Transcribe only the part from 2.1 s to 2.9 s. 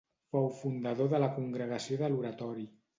l'Oratori.